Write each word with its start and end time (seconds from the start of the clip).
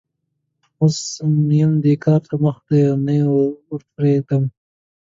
اوس 0.81 0.99
م 1.45 1.47
ېنو 1.59 1.77
دې 1.83 1.93
کار 2.03 2.21
ته 2.29 2.35
مخ 2.43 2.57
دی؛ 2.67 2.81
نه 3.05 3.13
يې 3.19 3.25
پرېږدم. 3.93 4.43